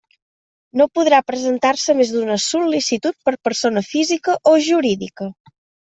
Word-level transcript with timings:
No 0.79 0.87
podrà 0.99 1.19
presentar-se 1.27 1.95
més 2.01 2.15
d'una 2.15 2.39
sol·licitud 2.47 3.19
per 3.29 3.37
persona 3.51 3.87
física 3.93 4.39
o 4.55 4.59
jurídica. 4.71 5.35